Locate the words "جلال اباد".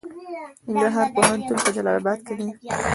1.75-2.19